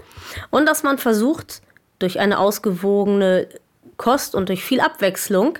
und 0.51 0.69
dass 0.69 0.83
man 0.83 0.97
versucht, 0.97 1.61
durch 1.99 2.21
eine 2.21 2.39
ausgewogene 2.39 3.49
Kost 3.97 4.35
und 4.35 4.47
durch 4.47 4.63
viel 4.63 4.79
Abwechslung 4.79 5.59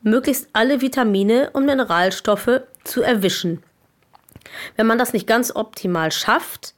möglichst 0.00 0.48
alle 0.54 0.80
Vitamine 0.80 1.50
und 1.52 1.66
Mineralstoffe 1.66 2.62
zu 2.84 3.02
erwischen. 3.02 3.62
Wenn 4.76 4.86
man 4.86 4.98
das 4.98 5.12
nicht 5.12 5.26
ganz 5.26 5.54
optimal 5.54 6.12
schafft, 6.12 6.74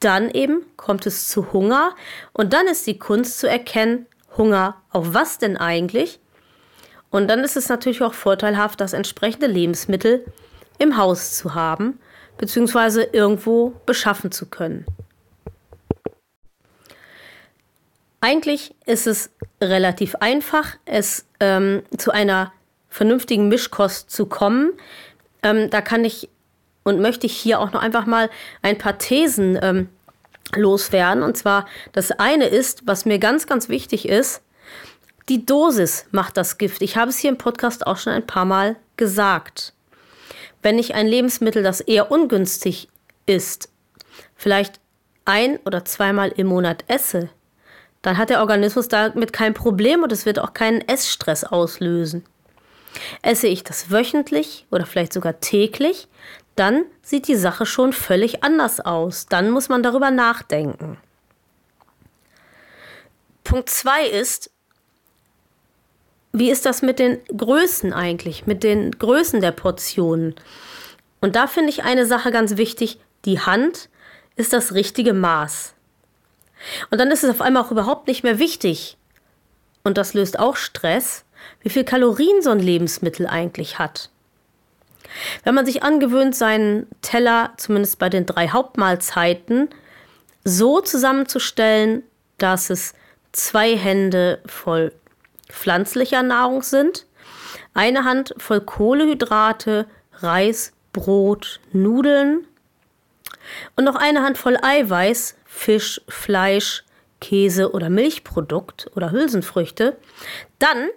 dann 0.00 0.30
eben 0.30 0.64
kommt 0.76 1.06
es 1.06 1.28
zu 1.28 1.52
Hunger 1.52 1.94
und 2.32 2.52
dann 2.52 2.66
ist 2.66 2.86
die 2.86 2.98
Kunst 2.98 3.38
zu 3.38 3.48
erkennen, 3.48 4.06
Hunger 4.36 4.82
auf 4.90 5.14
was 5.14 5.38
denn 5.38 5.56
eigentlich? 5.56 6.18
Und 7.10 7.28
dann 7.28 7.44
ist 7.44 7.56
es 7.56 7.68
natürlich 7.68 8.02
auch 8.02 8.14
vorteilhaft, 8.14 8.80
das 8.80 8.94
entsprechende 8.94 9.46
Lebensmittel 9.46 10.24
im 10.78 10.96
Haus 10.96 11.36
zu 11.36 11.54
haben, 11.54 12.00
beziehungsweise 12.38 13.02
irgendwo 13.02 13.74
beschaffen 13.84 14.32
zu 14.32 14.46
können. 14.46 14.86
Eigentlich 18.20 18.74
ist 18.86 19.06
es 19.06 19.30
relativ 19.60 20.14
einfach, 20.16 20.76
es 20.84 21.26
ähm, 21.40 21.82
zu 21.98 22.12
einer 22.12 22.52
vernünftigen 22.92 23.48
Mischkost 23.48 24.10
zu 24.10 24.26
kommen. 24.26 24.72
Ähm, 25.42 25.70
da 25.70 25.80
kann 25.80 26.04
ich 26.04 26.28
und 26.84 27.00
möchte 27.00 27.26
ich 27.26 27.36
hier 27.36 27.60
auch 27.60 27.72
noch 27.72 27.80
einfach 27.80 28.06
mal 28.06 28.28
ein 28.60 28.76
paar 28.76 28.98
Thesen 28.98 29.58
ähm, 29.62 29.88
loswerden. 30.54 31.22
Und 31.22 31.36
zwar 31.36 31.66
das 31.92 32.10
eine 32.12 32.46
ist, 32.46 32.86
was 32.86 33.04
mir 33.04 33.18
ganz, 33.18 33.46
ganz 33.46 33.68
wichtig 33.68 34.08
ist, 34.08 34.42
die 35.28 35.46
Dosis 35.46 36.06
macht 36.10 36.36
das 36.36 36.58
Gift. 36.58 36.82
Ich 36.82 36.96
habe 36.96 37.10
es 37.10 37.18
hier 37.18 37.30
im 37.30 37.38
Podcast 37.38 37.86
auch 37.86 37.96
schon 37.96 38.12
ein 38.12 38.26
paar 38.26 38.44
Mal 38.44 38.76
gesagt. 38.96 39.72
Wenn 40.60 40.78
ich 40.78 40.94
ein 40.94 41.06
Lebensmittel, 41.06 41.62
das 41.62 41.80
eher 41.80 42.10
ungünstig 42.10 42.88
ist, 43.26 43.70
vielleicht 44.36 44.80
ein 45.24 45.58
oder 45.64 45.84
zweimal 45.84 46.30
im 46.36 46.48
Monat 46.48 46.84
esse, 46.88 47.30
dann 48.02 48.18
hat 48.18 48.30
der 48.30 48.40
Organismus 48.40 48.88
damit 48.88 49.32
kein 49.32 49.54
Problem 49.54 50.02
und 50.02 50.10
es 50.10 50.26
wird 50.26 50.40
auch 50.40 50.52
keinen 50.52 50.80
Essstress 50.80 51.44
auslösen. 51.44 52.24
Esse 53.22 53.46
ich 53.46 53.64
das 53.64 53.90
wöchentlich 53.90 54.66
oder 54.70 54.86
vielleicht 54.86 55.12
sogar 55.12 55.40
täglich, 55.40 56.08
dann 56.56 56.84
sieht 57.02 57.28
die 57.28 57.36
Sache 57.36 57.66
schon 57.66 57.92
völlig 57.92 58.44
anders 58.44 58.80
aus. 58.80 59.26
Dann 59.26 59.50
muss 59.50 59.68
man 59.68 59.82
darüber 59.82 60.10
nachdenken. 60.10 60.98
Punkt 63.44 63.70
2 63.70 64.06
ist, 64.06 64.50
wie 66.32 66.50
ist 66.50 66.64
das 66.64 66.82
mit 66.82 66.98
den 66.98 67.18
Größen 67.36 67.92
eigentlich, 67.92 68.46
mit 68.46 68.62
den 68.62 68.92
Größen 68.92 69.40
der 69.40 69.52
Portionen? 69.52 70.34
Und 71.20 71.36
da 71.36 71.46
finde 71.46 71.70
ich 71.70 71.84
eine 71.84 72.06
Sache 72.06 72.30
ganz 72.30 72.56
wichtig, 72.56 72.98
die 73.24 73.40
Hand 73.40 73.88
ist 74.36 74.52
das 74.52 74.72
richtige 74.72 75.12
Maß. 75.12 75.74
Und 76.90 76.98
dann 76.98 77.10
ist 77.10 77.24
es 77.24 77.30
auf 77.30 77.40
einmal 77.40 77.62
auch 77.62 77.70
überhaupt 77.70 78.06
nicht 78.08 78.22
mehr 78.22 78.38
wichtig, 78.38 78.96
und 79.84 79.98
das 79.98 80.14
löst 80.14 80.38
auch 80.38 80.56
Stress, 80.56 81.24
wie 81.60 81.70
viel 81.70 81.84
Kalorien 81.84 82.42
so 82.42 82.50
ein 82.50 82.58
Lebensmittel 82.58 83.26
eigentlich 83.26 83.78
hat. 83.78 84.10
Wenn 85.44 85.54
man 85.54 85.66
sich 85.66 85.82
angewöhnt, 85.82 86.34
seinen 86.34 86.86
Teller, 87.02 87.52
zumindest 87.56 87.98
bei 87.98 88.08
den 88.08 88.26
drei 88.26 88.48
Hauptmahlzeiten, 88.48 89.68
so 90.44 90.80
zusammenzustellen, 90.80 92.02
dass 92.38 92.70
es 92.70 92.94
zwei 93.32 93.76
Hände 93.76 94.40
voll 94.46 94.92
pflanzlicher 95.48 96.22
Nahrung 96.22 96.62
sind, 96.62 97.06
eine 97.74 98.04
Hand 98.04 98.34
voll 98.38 98.60
Kohlehydrate, 98.60 99.86
Reis, 100.14 100.72
Brot, 100.92 101.60
Nudeln 101.72 102.46
und 103.76 103.84
noch 103.84 103.96
eine 103.96 104.22
Hand 104.22 104.38
voll 104.38 104.58
Eiweiß, 104.60 105.36
Fisch, 105.44 106.00
Fleisch, 106.08 106.84
Käse 107.20 107.72
oder 107.72 107.88
Milchprodukt 107.88 108.90
oder 108.96 109.12
Hülsenfrüchte, 109.12 109.96
dann 110.58 110.88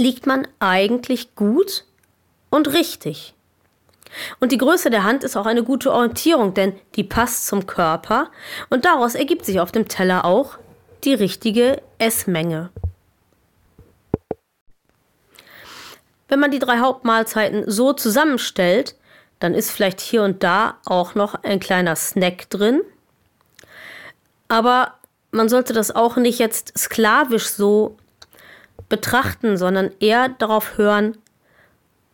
liegt 0.00 0.26
man 0.26 0.48
eigentlich 0.58 1.34
gut 1.34 1.84
und 2.48 2.72
richtig. 2.72 3.34
Und 4.40 4.50
die 4.50 4.58
Größe 4.58 4.90
der 4.90 5.04
Hand 5.04 5.22
ist 5.22 5.36
auch 5.36 5.46
eine 5.46 5.62
gute 5.62 5.92
Orientierung, 5.92 6.54
denn 6.54 6.72
die 6.96 7.04
passt 7.04 7.46
zum 7.46 7.66
Körper 7.66 8.30
und 8.70 8.84
daraus 8.84 9.14
ergibt 9.14 9.44
sich 9.44 9.60
auf 9.60 9.70
dem 9.70 9.88
Teller 9.88 10.24
auch 10.24 10.58
die 11.04 11.14
richtige 11.14 11.82
Essmenge. 11.98 12.70
Wenn 16.28 16.40
man 16.40 16.50
die 16.50 16.58
drei 16.58 16.78
Hauptmahlzeiten 16.78 17.70
so 17.70 17.92
zusammenstellt, 17.92 18.96
dann 19.38 19.54
ist 19.54 19.70
vielleicht 19.70 20.00
hier 20.00 20.22
und 20.22 20.42
da 20.42 20.78
auch 20.86 21.14
noch 21.14 21.34
ein 21.42 21.60
kleiner 21.60 21.94
Snack 21.94 22.48
drin. 22.50 22.80
Aber 24.48 24.94
man 25.30 25.48
sollte 25.48 25.72
das 25.72 25.94
auch 25.94 26.16
nicht 26.16 26.38
jetzt 26.38 26.76
sklavisch 26.78 27.48
so 27.48 27.96
betrachten, 28.90 29.56
sondern 29.56 29.90
eher 30.00 30.28
darauf 30.28 30.76
hören, 30.76 31.16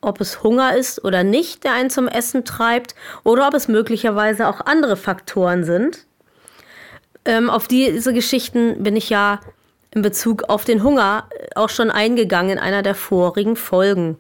ob 0.01 0.21
es 0.21 0.45
Hunger 0.45 0.77
ist 0.77 1.05
oder 1.05 1.25
nicht, 1.25 1.65
der 1.65 1.73
einen 1.73 1.91
zum 1.91 2.07
Essen 2.07 2.45
treibt, 2.45 2.95
oder 3.25 3.49
ob 3.49 3.55
es 3.55 3.67
möglicherweise 3.67 4.47
auch 4.47 4.61
andere 4.61 4.97
Faktoren 4.97 5.65
sind. 5.65 6.07
Ähm, 7.25 7.51
auf 7.51 7.67
diese 7.67 8.13
Geschichten 8.13 8.85
bin 8.85 8.95
ich 8.95 9.11
ja 9.11 9.41
in 9.91 10.03
Bezug 10.03 10.45
auf 10.45 10.65
den 10.65 10.85
Hunger 10.85 11.29
auch 11.57 11.71
schon 11.71 11.91
eingegangen 11.91 12.53
in 12.53 12.59
einer 12.59 12.83
der 12.83 12.95
vorigen 12.95 13.57
Folgen. 13.57 14.19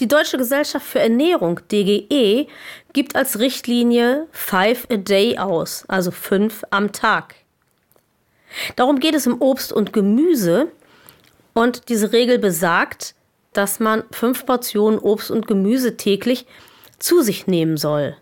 Die 0.00 0.08
Deutsche 0.08 0.38
Gesellschaft 0.38 0.86
für 0.86 1.00
Ernährung, 1.00 1.60
DGE, 1.70 2.48
gibt 2.92 3.14
als 3.14 3.38
Richtlinie 3.38 4.26
Five 4.32 4.86
a 4.90 4.96
Day 4.96 5.38
aus, 5.38 5.84
also 5.86 6.10
fünf 6.10 6.64
am 6.70 6.92
Tag. 6.92 7.34
Darum 8.76 9.00
geht 9.00 9.14
es 9.14 9.26
im 9.26 9.40
Obst 9.40 9.72
und 9.72 9.92
Gemüse 9.92 10.68
und 11.54 11.88
diese 11.88 12.12
Regel 12.12 12.38
besagt, 12.38 13.14
dass 13.52 13.80
man 13.80 14.04
fünf 14.10 14.46
Portionen 14.46 14.98
Obst 14.98 15.30
und 15.30 15.46
Gemüse 15.46 15.96
täglich 15.96 16.46
zu 16.98 17.22
sich 17.22 17.46
nehmen 17.46 17.76
soll. 17.76 18.16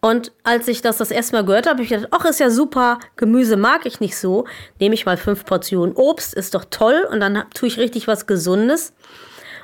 Und 0.00 0.30
als 0.44 0.68
ich 0.68 0.82
das 0.82 0.98
das 0.98 1.10
erste 1.10 1.34
Mal 1.34 1.44
gehört 1.44 1.66
habe, 1.66 1.74
habe 1.74 1.82
ich 1.82 1.88
gedacht, 1.88 2.08
ach, 2.12 2.24
ist 2.26 2.38
ja 2.38 2.50
super, 2.50 3.00
Gemüse 3.16 3.56
mag 3.56 3.86
ich 3.86 3.98
nicht 3.98 4.16
so. 4.16 4.46
Nehme 4.78 4.94
ich 4.94 5.06
mal 5.06 5.16
fünf 5.16 5.44
Portionen 5.44 5.96
Obst, 5.96 6.34
ist 6.34 6.54
doch 6.54 6.64
toll 6.70 7.06
und 7.10 7.20
dann 7.20 7.44
tue 7.54 7.68
ich 7.68 7.78
richtig 7.78 8.06
was 8.06 8.26
Gesundes. 8.26 8.92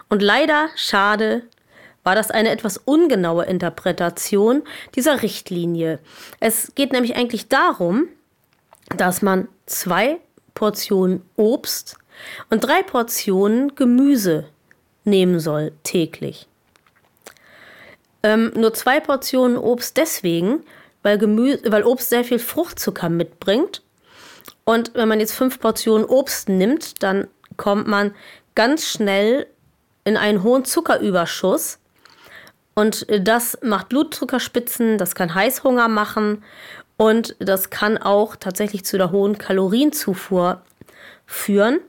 Und 0.09 0.21
leider, 0.21 0.69
schade, 0.75 1.43
war 2.03 2.15
das 2.15 2.31
eine 2.31 2.51
etwas 2.51 2.77
ungenaue 2.79 3.45
Interpretation 3.45 4.63
dieser 4.97 5.23
Richtlinie. 5.23 6.01
Es 6.41 6.73
geht 6.75 6.93
nämlich 6.93 7.15
eigentlich 7.15 7.49
darum, 7.49 8.09
dass 8.97 9.23
man 9.23 9.49
zwei 9.67 10.19
Portionen 10.55 11.23
Obst 11.37 11.97
und 12.51 12.65
drei 12.65 12.83
Portionen 12.83 13.75
Gemüse 13.75 14.47
nehmen 15.05 15.41
soll 15.41 15.73
täglich. 15.83 16.47
Ähm, 18.23 18.53
nur 18.55 18.73
zwei 18.75 19.01
Portionen 19.01 19.57
Obst 19.57 19.97
deswegen, 19.97 20.65
weil, 21.03 21.19
Gemüse, 21.19 21.61
weil 21.73 21.83
Obst 21.83 22.11
sehr 22.11 22.25
viel 22.25 22.39
Fruchtzucker 22.39 23.09
mitbringt. 23.09 23.83
Und 24.65 24.95
wenn 24.95 25.09
man 25.09 25.21
jetzt 25.21 25.35
fünf 25.35 25.59
Portionen 25.59 26.07
Obst 26.07 26.49
nimmt, 26.49 27.03
dann 27.03 27.29
kommt 27.57 27.89
man 27.89 28.15
ganz 28.55 28.87
schnell 28.87 29.47
in 30.05 30.17
einen 30.17 30.43
hohen 30.43 30.65
Zuckerüberschuss. 30.65 31.79
Und 32.75 33.07
das 33.09 33.59
macht 33.63 33.91
Blutzuckerspitzen, 33.91 34.97
das 34.99 35.15
kann 35.15 35.35
Heißhunger 35.35 35.89
machen 35.89 36.43
und 37.03 37.35
das 37.41 37.71
kann 37.71 37.99
auch 37.99 38.37
tatsächlich 38.37 38.85
zu 38.85 38.97
der 38.97 39.11
hohen 39.11 39.37
Kalorienzufuhr 39.37 40.63
führen. 41.27 41.81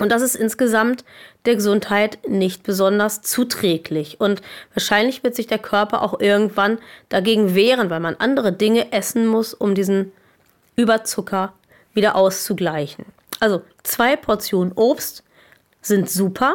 Und 0.00 0.12
das 0.12 0.22
ist 0.22 0.36
insgesamt 0.36 1.04
der 1.46 1.56
Gesundheit 1.56 2.20
nicht 2.28 2.62
besonders 2.62 3.22
zuträglich. 3.22 4.20
Und 4.20 4.42
wahrscheinlich 4.72 5.24
wird 5.24 5.34
sich 5.34 5.48
der 5.48 5.58
Körper 5.58 6.00
auch 6.00 6.20
irgendwann 6.20 6.78
dagegen 7.08 7.56
wehren, 7.56 7.90
weil 7.90 7.98
man 7.98 8.14
andere 8.14 8.52
Dinge 8.52 8.92
essen 8.92 9.26
muss, 9.26 9.52
um 9.52 9.74
diesen 9.74 10.12
Überzucker 10.76 11.52
wieder 11.92 12.14
auszugleichen. 12.14 13.04
Also 13.40 13.62
zwei 13.82 14.14
Portionen 14.14 14.74
Obst 14.76 15.24
sind 15.82 16.08
super. 16.08 16.54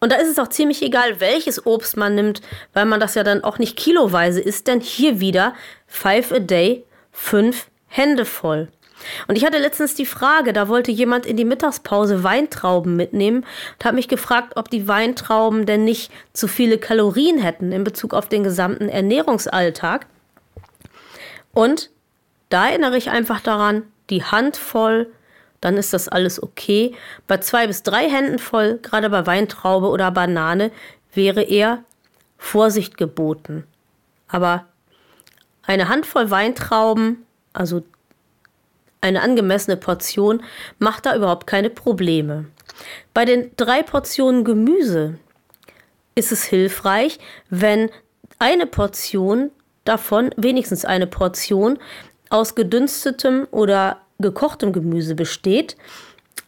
Und 0.00 0.12
da 0.12 0.16
ist 0.16 0.28
es 0.28 0.38
auch 0.38 0.48
ziemlich 0.48 0.82
egal, 0.82 1.18
welches 1.18 1.64
Obst 1.64 1.96
man 1.96 2.14
nimmt, 2.14 2.42
weil 2.74 2.84
man 2.84 3.00
das 3.00 3.14
ja 3.14 3.24
dann 3.24 3.42
auch 3.42 3.58
nicht 3.58 3.78
kiloweise 3.78 4.42
isst, 4.42 4.66
denn 4.66 4.80
hier 4.80 5.18
wieder 5.18 5.54
five 5.86 6.30
a 6.32 6.38
day, 6.38 6.84
fünf 7.12 7.68
Hände 7.86 8.24
voll. 8.24 8.68
Und 9.26 9.36
ich 9.36 9.44
hatte 9.44 9.58
letztens 9.58 9.94
die 9.94 10.06
Frage, 10.06 10.52
da 10.52 10.68
wollte 10.68 10.90
jemand 10.90 11.26
in 11.26 11.36
die 11.36 11.44
Mittagspause 11.44 12.22
Weintrauben 12.22 12.96
mitnehmen 12.96 13.44
und 13.78 13.84
hat 13.84 13.94
mich 13.94 14.08
gefragt, 14.08 14.56
ob 14.56 14.70
die 14.70 14.88
Weintrauben 14.88 15.66
denn 15.66 15.84
nicht 15.84 16.12
zu 16.32 16.48
viele 16.48 16.78
Kalorien 16.78 17.38
hätten 17.38 17.72
in 17.72 17.84
Bezug 17.84 18.14
auf 18.14 18.28
den 18.28 18.44
gesamten 18.44 18.88
Ernährungsalltag. 18.88 20.06
Und 21.52 21.90
da 22.48 22.68
erinnere 22.68 22.96
ich 22.96 23.10
einfach 23.10 23.40
daran, 23.40 23.84
die 24.10 24.24
Hand 24.24 24.56
voll, 24.56 25.12
dann 25.60 25.76
ist 25.76 25.92
das 25.92 26.08
alles 26.08 26.42
okay. 26.42 26.94
Bei 27.26 27.38
zwei 27.38 27.66
bis 27.66 27.82
drei 27.82 28.08
Händen 28.10 28.38
voll, 28.38 28.78
gerade 28.82 29.08
bei 29.10 29.26
Weintraube 29.26 29.88
oder 29.88 30.10
Banane, 30.10 30.70
wäre 31.14 31.42
eher 31.42 31.84
Vorsicht 32.36 32.96
geboten. 32.96 33.64
Aber 34.28 34.66
eine 35.62 35.88
Handvoll 35.88 36.30
Weintrauben, 36.30 37.24
also 37.52 37.82
eine 39.00 39.22
angemessene 39.22 39.76
Portion 39.76 40.42
macht 40.78 41.06
da 41.06 41.16
überhaupt 41.16 41.46
keine 41.46 41.70
Probleme. 41.70 42.46
Bei 43.14 43.24
den 43.24 43.50
drei 43.56 43.82
Portionen 43.82 44.44
Gemüse 44.44 45.18
ist 46.14 46.32
es 46.32 46.44
hilfreich, 46.44 47.18
wenn 47.50 47.90
eine 48.38 48.66
Portion 48.66 49.50
davon, 49.84 50.30
wenigstens 50.36 50.84
eine 50.84 51.06
Portion, 51.06 51.78
aus 52.30 52.54
gedünstetem 52.54 53.46
oder 53.50 53.98
gekochtem 54.18 54.72
Gemüse 54.72 55.14
besteht, 55.14 55.76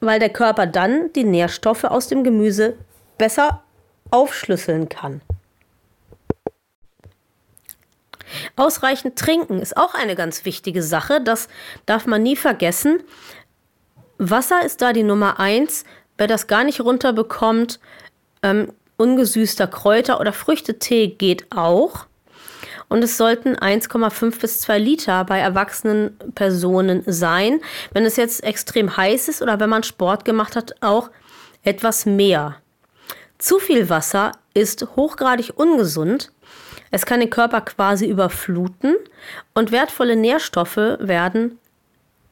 weil 0.01 0.19
der 0.19 0.31
Körper 0.31 0.67
dann 0.67 1.13
die 1.13 1.25
Nährstoffe 1.25 1.85
aus 1.85 2.09
dem 2.09 2.25
Gemüse 2.25 2.77
besser 3.19 3.63
aufschlüsseln 4.11 4.89
kann. 4.89 5.21
Ausreichend 8.57 9.17
trinken 9.17 9.61
ist 9.61 9.77
auch 9.77 9.95
eine 9.95 10.15
ganz 10.15 10.45
wichtige 10.45 10.83
Sache. 10.83 11.21
Das 11.21 11.49
darf 11.87 12.07
man 12.07 12.23
nie 12.23 12.37
vergessen. 12.37 13.03
Wasser 14.19 14.65
ist 14.65 14.83
da 14.83 14.93
die 14.93 15.03
Nummer 15.03 15.41
eins. 15.41 15.85
Wer 16.17 16.27
das 16.27 16.47
gar 16.47 16.65
nicht 16.65 16.81
runterbekommt, 16.81 17.81
ähm, 18.43 18.73
ungesüßter 18.97 19.67
Kräuter- 19.67 20.21
oder 20.21 20.33
Früchtetee 20.33 21.09
geht 21.09 21.51
auch. 21.51 22.07
Und 22.89 23.03
es 23.03 23.17
sollten 23.17 23.57
1,5 23.57 24.41
bis 24.41 24.61
2 24.61 24.79
Liter 24.79 25.25
bei 25.25 25.39
erwachsenen 25.39 26.17
Personen 26.35 27.03
sein. 27.07 27.61
Wenn 27.93 28.05
es 28.05 28.17
jetzt 28.17 28.45
extrem 28.45 28.97
heiß 28.97 29.29
ist 29.29 29.43
oder 29.43 29.59
wenn 29.59 29.71
man 29.71 29.83
Sport 29.83 30.25
gemacht 30.25 30.55
hat, 30.55 30.75
auch 30.81 31.11
etwas 31.63 32.07
mehr. 32.07 32.57
Zu 33.39 33.59
viel 33.59 33.89
Wasser 33.89 34.33
ist 34.53 34.87
hochgradig 34.97 35.53
ungesund 35.57 36.31
es 36.95 37.07
kann 37.07 37.19
den 37.19 37.29
Körper 37.29 37.61
quasi 37.61 38.07
überfluten 38.07 38.95
und 39.53 39.73
wertvolle 39.73 40.15
Nährstoffe 40.15 40.77
werden 40.77 41.59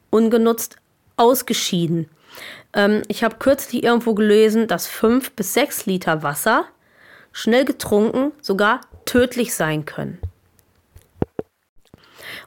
ungenutzt 0.09 0.77
ausgeschieden. 1.17 2.09
Ähm, 2.71 3.01
ich 3.09 3.25
habe 3.25 3.35
kürzlich 3.39 3.83
irgendwo 3.83 4.13
gelesen, 4.13 4.69
dass 4.69 4.87
fünf 4.87 5.33
bis 5.33 5.53
sechs 5.53 5.85
Liter 5.85 6.23
Wasser 6.23 6.63
schnell 7.33 7.65
getrunken 7.65 8.31
sogar 8.39 8.79
tödlich 9.03 9.53
sein 9.53 9.83
können. 9.83 10.17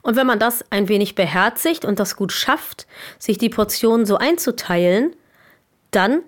Und 0.01 0.17
wenn 0.17 0.27
man 0.27 0.39
das 0.39 0.65
ein 0.71 0.89
wenig 0.89 1.17
beherzigt 1.17 1.85
und 1.85 2.01
das 2.01 2.17
gut 2.17 2.33
schafft, 2.33 2.87
sich 3.19 3.37
die 3.37 3.51
Portionen 3.51 4.07
so 4.07 4.17
einzuteilen, 4.17 5.15
dann 5.91 6.23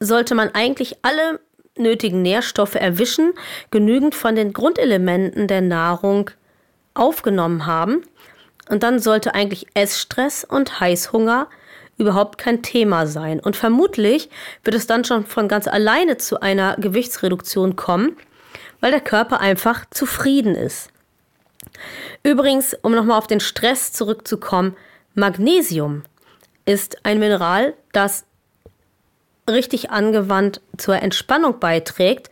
sollte 0.00 0.34
man 0.34 0.54
eigentlich 0.54 0.96
alle 1.02 1.38
nötigen 1.76 2.22
Nährstoffe 2.22 2.74
erwischen, 2.74 3.32
genügend 3.70 4.14
von 4.14 4.34
den 4.34 4.52
Grundelementen 4.52 5.46
der 5.46 5.60
Nahrung 5.60 6.30
aufgenommen 6.94 7.66
haben. 7.66 8.02
Und 8.68 8.82
dann 8.82 8.98
sollte 8.98 9.34
eigentlich 9.34 9.66
Essstress 9.74 10.44
und 10.44 10.80
Heißhunger 10.80 11.48
überhaupt 11.98 12.38
kein 12.38 12.62
Thema 12.62 13.06
sein. 13.06 13.40
Und 13.40 13.56
vermutlich 13.56 14.30
wird 14.64 14.76
es 14.76 14.86
dann 14.86 15.04
schon 15.04 15.26
von 15.26 15.48
ganz 15.48 15.66
alleine 15.66 16.16
zu 16.16 16.40
einer 16.40 16.76
Gewichtsreduktion 16.76 17.76
kommen, 17.76 18.16
weil 18.80 18.90
der 18.90 19.00
Körper 19.00 19.40
einfach 19.40 19.84
zufrieden 19.90 20.54
ist. 20.54 20.90
Übrigens, 22.22 22.74
um 22.82 22.92
nochmal 22.92 23.18
auf 23.18 23.26
den 23.26 23.40
Stress 23.40 23.92
zurückzukommen, 23.92 24.76
Magnesium 25.14 26.02
ist 26.64 27.04
ein 27.04 27.18
Mineral, 27.18 27.74
das 27.92 28.24
richtig 29.48 29.90
angewandt 29.90 30.60
zur 30.76 30.96
Entspannung 30.96 31.58
beiträgt. 31.58 32.30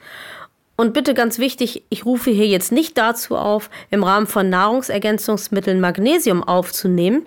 Und 0.77 0.95
bitte 0.95 1.13
ganz 1.13 1.39
wichtig, 1.39 1.85
ich 1.91 2.07
rufe 2.07 2.31
hier 2.31 2.47
jetzt 2.47 2.73
nicht 2.73 2.97
dazu 2.97 3.37
auf, 3.37 3.69
im 3.91 4.03
Rahmen 4.03 4.27
von 4.27 4.49
Nahrungsergänzungsmitteln 4.49 5.79
Magnesium 5.79 6.43
aufzunehmen, 6.43 7.27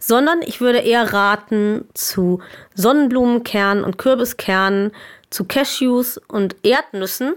sondern 0.00 0.42
ich 0.42 0.60
würde 0.60 0.78
eher 0.78 1.12
raten 1.12 1.84
zu 1.94 2.40
Sonnenblumenkernen 2.74 3.84
und 3.84 3.96
Kürbiskernen, 3.96 4.90
zu 5.30 5.44
Cashews 5.44 6.18
und 6.26 6.56
Erdnüssen, 6.64 7.34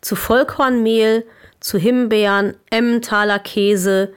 zu 0.00 0.16
Vollkornmehl, 0.16 1.26
zu 1.60 1.76
Himbeeren, 1.76 2.54
Emmentaler 2.70 3.40
Käse 3.40 4.14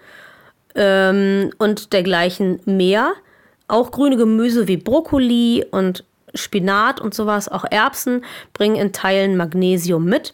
ähm, 0.75 1.51
und 1.57 1.91
dergleichen 1.91 2.61
mehr. 2.63 3.11
Auch 3.67 3.91
grüne 3.91 4.15
Gemüse 4.15 4.69
wie 4.69 4.77
Brokkoli 4.77 5.65
und 5.69 6.05
Spinat 6.33 6.99
und 6.99 7.13
sowas, 7.13 7.49
auch 7.49 7.65
Erbsen 7.69 8.25
bringen 8.53 8.75
in 8.75 8.93
Teilen 8.93 9.37
Magnesium 9.37 10.05
mit. 10.05 10.33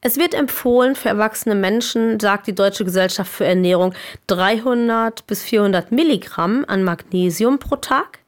Es 0.00 0.18
wird 0.18 0.34
empfohlen 0.34 0.94
für 0.94 1.08
erwachsene 1.08 1.54
Menschen, 1.54 2.20
sagt 2.20 2.46
die 2.46 2.54
Deutsche 2.54 2.84
Gesellschaft 2.84 3.32
für 3.32 3.44
Ernährung, 3.44 3.94
300 4.28 5.26
bis 5.26 5.42
400 5.42 5.90
Milligramm 5.90 6.64
an 6.68 6.84
Magnesium 6.84 7.58
pro 7.58 7.76
Tag. 7.76 8.20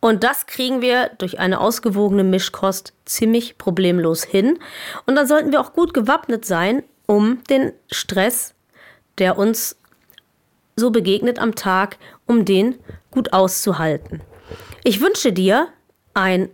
Und 0.00 0.24
das 0.24 0.46
kriegen 0.46 0.80
wir 0.80 1.10
durch 1.18 1.38
eine 1.38 1.60
ausgewogene 1.60 2.24
Mischkost 2.24 2.92
ziemlich 3.04 3.58
problemlos 3.58 4.24
hin. 4.24 4.58
Und 5.06 5.14
dann 5.14 5.26
sollten 5.26 5.52
wir 5.52 5.60
auch 5.60 5.74
gut 5.74 5.94
gewappnet 5.94 6.44
sein, 6.44 6.82
um 7.06 7.44
den 7.50 7.72
Stress, 7.90 8.54
der 9.18 9.38
uns 9.38 9.76
so 10.74 10.90
begegnet 10.90 11.38
am 11.38 11.54
Tag, 11.54 11.98
um 12.26 12.44
den 12.44 12.78
gut 13.10 13.32
auszuhalten. 13.32 14.22
Ich 14.84 15.00
wünsche 15.00 15.32
dir 15.32 15.68
ein, 16.12 16.50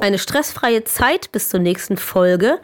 eine 0.00 0.18
stressfreie 0.18 0.84
Zeit 0.84 1.30
bis 1.30 1.50
zur 1.50 1.60
nächsten 1.60 1.98
Folge 1.98 2.58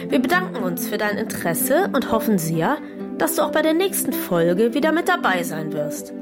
Wir 0.09 0.19
bedanken 0.19 0.63
uns 0.63 0.89
für 0.89 0.97
dein 0.97 1.19
Interesse 1.19 1.91
und 1.93 2.11
hoffen 2.11 2.39
sehr, 2.39 2.79
dass 3.19 3.37
du 3.37 3.43
auch 3.43 3.53
bei 3.53 3.61
der 3.61 3.75
nächsten 3.75 4.15
Folge 4.15 4.73
wieder 4.73 4.93
mit 4.93 5.07
dabei 5.07 5.43
sein 5.43 5.73
wirst. 5.75 6.15